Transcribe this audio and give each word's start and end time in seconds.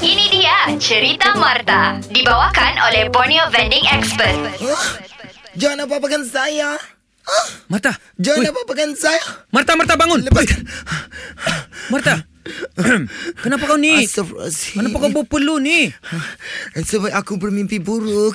Ini 0.00 0.24
dia 0.32 0.64
cerita 0.80 1.36
Marta. 1.36 2.00
Dibawakan 2.08 2.72
oleh 2.88 3.12
Borneo 3.12 3.44
Vending 3.52 3.84
Expert. 3.84 4.56
Jangan 5.60 5.84
apa-apakan 5.84 6.24
saya. 6.24 6.80
Marta. 7.68 7.92
Jangan 8.16 8.48
Oi, 8.48 8.48
apa-apakan 8.48 8.90
saya. 8.96 9.20
Marta, 9.52 9.76
Marta 9.76 9.94
bangun. 10.00 10.24
Lepaskan. 10.24 10.60
Marta. 11.92 12.31
Kenapa 13.42 13.64
kau 13.64 13.76
ni? 13.76 14.02
Astagfirullahaladzim. 14.02 14.74
Kenapa 14.74 14.96
kau 14.98 15.10
berpeluh 15.12 15.58
ni? 15.58 15.90
Sebab 16.74 17.12
aku 17.12 17.36
bermimpi 17.36 17.78
buruk. 17.78 18.34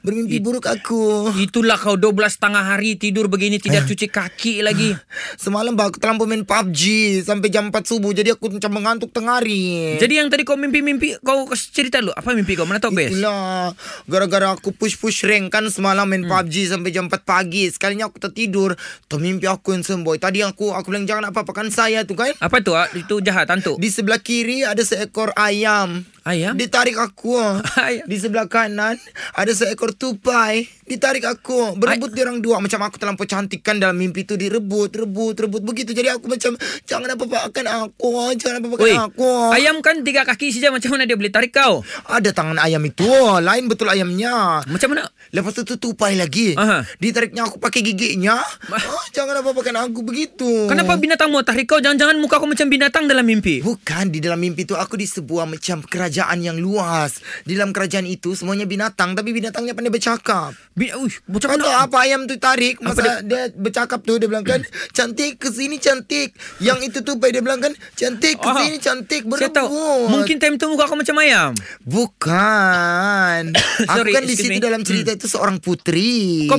Bermimpi 0.00 0.38
buruk 0.38 0.64
aku. 0.64 1.30
Itulah 1.36 1.76
kau 1.76 1.94
12 1.94 2.10
setengah 2.30 2.64
hari 2.64 2.94
tidur 2.94 3.26
begini 3.26 3.56
tidak 3.56 3.86
cuci 3.86 4.06
kaki 4.06 4.60
lagi. 4.60 4.92
Semalam 5.42 5.74
aku 5.74 5.96
terlampau 5.96 6.26
main 6.26 6.42
PUBG 6.42 6.82
sampai 7.22 7.48
jam 7.48 7.68
4 7.68 7.78
subuh. 7.80 8.10
Jadi 8.10 8.34
aku 8.34 8.50
macam 8.50 8.72
mengantuk 8.72 9.10
tengah 9.10 9.38
hari. 9.38 9.96
Jadi 9.96 10.18
yang 10.18 10.28
tadi 10.28 10.42
kau 10.42 10.54
mimpi-mimpi 10.54 11.18
kau 11.20 11.46
cerita 11.54 11.98
dulu. 11.98 12.10
Apa 12.12 12.32
mimpi 12.32 12.54
kau? 12.54 12.64
Mana 12.64 12.78
tahu 12.78 12.90
best? 12.92 13.14
Itulah 13.14 13.70
Gara-gara 14.04 14.52
aku 14.52 14.70
push-push 14.70 15.24
rank 15.24 15.50
kan 15.50 15.64
Semalam 15.68 16.04
main 16.04 16.22
Hmm. 16.24 16.30
PUBG 16.40 16.70
sampai 16.70 16.88
jam 16.88 17.04
4 17.04 17.20
pagi 17.20 17.68
Sekalinya 17.68 18.08
aku 18.08 18.16
tertidur 18.18 18.72
Termimpi 19.04 19.44
aku 19.44 19.72
yang 19.72 19.84
semboy 19.84 20.16
Tadi 20.16 20.40
aku 20.40 20.72
aku 20.72 20.88
bilang 20.88 21.04
jangan 21.04 21.28
apa-apakan 21.28 21.68
saya 21.68 22.00
tu 22.02 22.16
kan 22.16 22.32
Apa 22.38 22.58
tu? 22.58 22.72
ah? 22.72 22.88
Itu 22.90 23.20
jahat 23.20 23.43
hantu. 23.50 23.76
Di 23.80 23.90
sebelah 23.90 24.20
kiri 24.22 24.62
ada 24.62 24.80
seekor 24.80 25.34
ayam 25.36 26.06
Ayam? 26.24 26.56
Ditarik 26.56 26.96
aku 26.96 27.36
ah. 27.36 27.60
Ayam. 27.84 28.08
Di 28.08 28.16
sebelah 28.16 28.48
kanan 28.48 28.96
Ada 29.36 29.52
seekor 29.52 29.92
tupai 29.92 30.64
Ditarik 30.88 31.28
aku 31.28 31.76
Berebut 31.76 32.16
dia 32.16 32.24
orang 32.24 32.40
dua 32.40 32.64
Macam 32.64 32.80
aku 32.80 32.96
terlampau 32.96 33.28
cantik 33.28 33.60
kan 33.60 33.76
Dalam 33.76 33.92
mimpi 34.00 34.24
tu 34.24 34.40
direbut 34.40 34.88
Rebut 34.88 35.36
Rebut 35.36 35.60
Begitu 35.60 35.92
Jadi 35.92 36.08
aku 36.08 36.32
macam 36.32 36.56
Jangan 36.88 37.12
apa-apakan 37.12 37.64
aku 37.68 38.08
ah. 38.16 38.32
Jangan 38.32 38.64
apa-apakan 38.64 38.84
Oi, 38.88 38.96
aku 38.96 39.28
ah. 39.28 39.52
ayam 39.52 39.84
kan 39.84 40.00
tiga 40.00 40.24
kaki 40.24 40.48
saja 40.48 40.72
macam 40.72 40.96
mana 40.96 41.04
dia 41.04 41.20
boleh 41.20 41.28
tarik 41.28 41.52
kau? 41.52 41.84
Ada 42.08 42.32
tangan 42.32 42.56
ayam 42.56 42.80
itu 42.88 43.04
Lain 43.44 43.68
betul 43.68 43.92
ayamnya 43.92 44.64
Macam 44.64 44.96
mana? 44.96 45.04
Lepas 45.28 45.52
tu 45.60 45.68
tu 45.68 45.76
tupai 45.76 46.16
lagi 46.16 46.56
Aha. 46.56 46.88
Ditariknya 46.96 47.44
aku 47.44 47.60
pakai 47.60 47.84
giginya 47.84 48.40
oh, 48.72 49.04
Jangan 49.12 49.44
apa-apakan 49.44 49.92
aku 49.92 50.00
begitu 50.00 50.72
Kenapa 50.72 50.96
binatang 50.96 51.28
mau 51.28 51.44
tarik 51.44 51.68
kau? 51.68 51.84
Jangan-jangan 51.84 52.16
muka 52.16 52.40
kau 52.40 52.48
macam 52.48 52.64
binatang 52.72 53.04
dalam 53.04 53.28
mimpi. 53.28 53.60
Bukan 53.60 54.08
di 54.08 54.24
dalam 54.24 54.40
mimpi 54.40 54.64
tu 54.64 54.72
aku 54.72 54.96
di 54.96 55.04
sebuah 55.04 55.44
macam 55.44 55.84
kerajaan 55.84 56.13
yang 56.40 56.54
luas. 56.54 57.18
Di 57.42 57.52
dalam 57.52 57.70
kerajaan 57.70 58.04
itu 58.04 58.32
semuanya 58.32 58.62
binatang 58.64 59.12
tapi 59.12 59.30
binatangnya 59.30 59.72
pandai 59.72 59.90
bercakap. 59.90 60.54
Bi- 60.72 60.94
Uish, 60.94 61.18
tahu 61.26 61.58
mana? 61.60 61.82
apa 61.82 61.96
ayam 62.00 62.24
tu 62.24 62.36
tarik 62.36 62.78
masa 62.78 63.18
dia... 63.20 63.50
bercakap 63.50 63.98
tu 64.00 64.14
dia 64.14 64.26
bilang 64.26 64.42
kan 64.42 64.62
cantik 64.90 65.36
ke 65.36 65.48
sini 65.48 65.76
cantik. 65.76 66.30
Yang 66.58 66.78
itu 66.88 66.98
tu 67.00 67.14
dia 67.16 67.40
bilang 67.40 67.58
kan 67.58 67.72
cantik 67.92 68.36
ke 68.36 68.46
Ah, 68.46 68.58
sini 68.60 68.78
cantik 68.78 69.22
Saya 69.24 69.50
berebut. 69.50 69.54
tahu. 69.56 69.86
Mungkin 70.08 70.36
time 70.36 70.54
tu 70.54 70.68
muka 70.68 70.84
kau 70.84 70.94
macam 70.94 71.16
ayam. 71.18 71.50
bukan. 71.82 73.42
aku 73.88 73.98
Sorry, 73.98 74.12
kan 74.12 74.22
di 74.22 74.34
situ 74.34 74.48
me. 74.48 74.56
Hmm. 74.56 74.64
dalam 74.64 74.80
cerita 74.82 75.10
itu 75.10 75.26
seorang 75.26 75.56
putri. 75.58 76.46
Kau, 76.46 76.58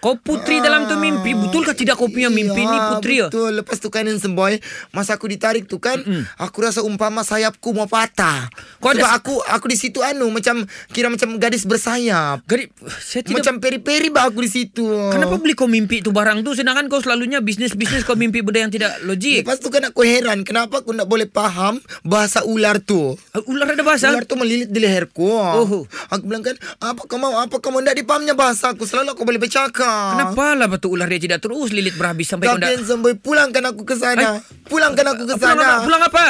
kau 0.00 0.14
putri 0.16 0.58
dalam 0.58 0.84
tu 0.84 0.96
mimpi. 0.96 1.32
Betulkah 1.32 1.72
tidak 1.72 1.94
kau 1.94 2.08
punya 2.08 2.28
mimpi 2.28 2.58
ni 2.58 2.68
Iya, 2.70 2.88
putri? 2.90 3.14
ya? 3.16 3.26
Betul 3.28 3.52
Lepas 3.54 3.78
tu 3.78 3.88
kan 3.88 4.02
semboy 4.10 4.58
Masa 4.90 5.14
aku 5.14 5.26
ditarik 5.26 5.64
tu 5.64 5.78
kan 5.78 6.00
Aku 6.36 6.60
rasa 6.60 6.80
umpama 6.80 7.20
sayapku 7.20 7.70
mau 7.70 7.86
patah 7.86 8.48
Kau 8.76 8.89
Sebab 8.92 9.04
ada- 9.04 9.16
aku 9.16 9.34
Aku 9.40 9.66
di 9.66 9.76
situ 9.76 10.00
anu 10.00 10.28
Macam 10.28 10.62
Kira 10.90 11.06
macam 11.06 11.36
gadis 11.36 11.64
bersayap. 11.64 12.42
Gadis, 12.44 12.70
saya 12.98 13.22
tidak... 13.22 13.40
Macam 13.40 13.54
peri-peri 13.58 14.08
bah 14.08 14.26
aku 14.26 14.40
di 14.40 14.50
situ. 14.50 14.84
Kenapa 15.10 15.36
beli 15.36 15.54
kau 15.54 15.66
mimpi 15.66 16.00
tu 16.00 16.10
barang 16.10 16.42
tu? 16.42 16.52
Sedangkan 16.52 16.86
kau 16.86 16.98
selalunya 16.98 17.38
bisnes-bisnes 17.38 18.02
kau 18.02 18.14
mimpi 18.14 18.40
benda 18.40 18.64
yang 18.64 18.72
tidak 18.72 18.98
logik. 19.02 19.42
Lepas 19.42 19.58
tu 19.58 19.68
kan 19.68 19.84
aku 19.84 20.02
heran 20.02 20.42
Kenapa 20.42 20.80
aku 20.80 20.90
tak 20.90 21.06
boleh 21.06 21.26
faham 21.26 21.78
Bahasa 22.02 22.42
ular 22.42 22.78
tu? 22.78 23.14
Uh, 23.32 23.42
Ular 23.46 23.70
ada 23.70 23.82
bahasa? 23.82 24.10
Ular 24.10 24.24
tu 24.24 24.34
melilit 24.34 24.66
di 24.66 24.78
leherku 24.78 25.22
Oh. 25.30 25.84
Aku 26.10 26.24
bilang 26.24 26.42
kan 26.42 26.56
Apa 26.80 27.06
kau 27.06 27.16
mau 27.16 27.36
Apa 27.36 27.58
kau 27.58 27.70
mau? 27.70 27.80
Dipahamnya 27.80 28.32
bahasa 28.32 28.70
aku. 28.70 28.84
Selalu 28.84 29.12
aku 29.12 29.22
boleh 29.22 29.38
bercakap. 29.38 30.14
Kenapa 30.14 30.54
lah 30.54 30.66
batu 30.66 30.88
ular 30.88 31.06
dia 31.06 31.20
tidak 31.20 31.40
terus 31.40 31.70
lilit 31.70 31.94
berhabis 31.94 32.26
sampai 32.26 32.46
kau 32.46 32.56
nak 32.56 32.70
Semboy 32.82 33.14
Pulangkan 33.14 33.62
aku 33.66 33.82
ke 33.82 33.94
sana. 33.94 34.40
Pulangkan 34.66 35.06
aku 35.08 35.22
ke 35.26 35.34
Pulang 35.36 35.58
sana. 35.58 35.82
Pulang 35.82 36.02
apa? 36.02 36.26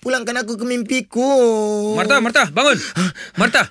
Pulangkan 0.00 0.36
aku 0.40 0.54
ke 0.54 0.64
mimpiku 0.64 1.30
Marta, 2.04 2.20
Marta, 2.20 2.42
bangun 2.52 2.78
Marta, 3.40 3.62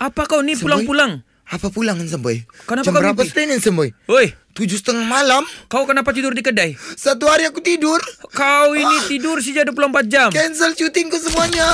apa 0.00 0.22
kau 0.24 0.40
ni 0.40 0.56
pulang-pulang? 0.56 1.20
Apa 1.52 1.68
pulang 1.68 2.00
Semboy? 2.08 2.48
Kenapa 2.64 2.88
Jam 2.88 2.96
kau 2.96 3.02
berapa 3.04 3.20
mimpi? 3.20 3.28
senin 3.28 3.60
Semboy? 3.60 3.92
Oi, 4.08 4.32
Tujuh 4.52 4.84
setengah 4.84 5.08
malam 5.08 5.40
kau 5.72 5.88
kenapa 5.88 6.12
tidur 6.12 6.36
di 6.36 6.44
kedai? 6.44 6.76
Satu 6.76 7.24
hari 7.24 7.48
aku 7.48 7.64
tidur 7.64 7.96
Kau 8.36 8.76
ini 8.76 9.08
tidur 9.08 9.40
saja 9.40 9.64
24 9.64 10.12
jam 10.12 10.28
Cancel 10.28 10.76
syutingku 10.76 11.16
semuanya 11.16 11.64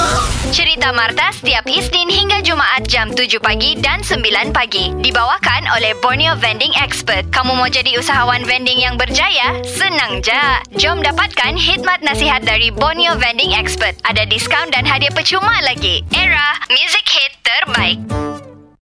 Cerita 0.55 0.94
Marta 0.94 1.34
setiap 1.34 1.67
Isnin 1.67 2.06
hingga 2.06 2.38
Jumaat 2.47 2.87
jam 2.87 3.11
7 3.11 3.27
pagi 3.43 3.75
dan 3.83 4.00
9 4.00 4.55
pagi. 4.55 4.94
Dibawakan 5.03 5.69
oleh 5.75 5.93
Borneo 5.99 6.38
Vending 6.38 6.72
Expert. 6.78 7.27
Kamu 7.34 7.59
mau 7.59 7.67
jadi 7.69 7.99
usahawan 7.99 8.47
vending 8.47 8.78
yang 8.81 8.94
berjaya? 8.97 9.59
Senang 9.67 10.22
je. 10.25 10.44
Jom 10.78 11.03
dapatkan 11.03 11.59
khidmat 11.59 12.00
nasihat 12.00 12.47
dari 12.47 12.71
Borneo 12.72 13.19
Vending 13.19 13.59
Expert. 13.59 13.99
Ada 14.06 14.25
diskaun 14.25 14.71
dan 14.71 14.87
hadiah 14.87 15.12
percuma 15.12 15.53
lagi. 15.67 16.06
Era, 16.15 16.56
music 16.71 17.05
hit 17.11 17.33
terbaik. 17.43 18.28